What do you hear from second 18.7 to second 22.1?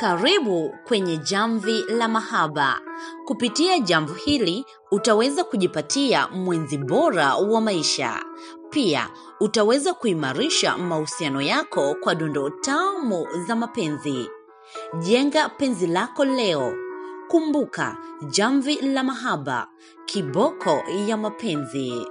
la Mahaba, kiboko ya mapenzi.